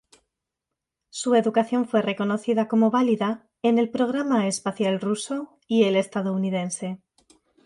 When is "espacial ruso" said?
4.47-5.59